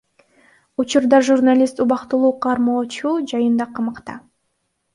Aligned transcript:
Учурда 0.79 1.19
журналист 1.27 1.83
убактылуу 1.85 2.33
кармоочу 2.47 3.13
жайда 3.33 3.65
камакта. 3.77 4.13